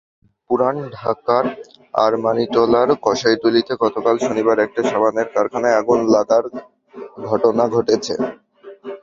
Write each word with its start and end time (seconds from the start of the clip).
পুরান 0.49 0.77
ঢাকার 0.95 1.45
আরমানিটোলার 1.95 2.89
কসাইটুলীতে 3.03 3.73
গতকাল 3.83 4.15
শনিবার 4.25 4.57
একটি 4.59 4.81
সাবানের 4.89 5.27
কারখানায় 5.35 5.77
আগুন 5.81 5.99
লাগার 6.13 6.43
ঘটনা 7.27 7.63
ঘটেছে। 7.75 8.13